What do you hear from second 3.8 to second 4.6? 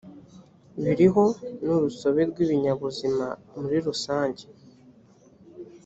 rusange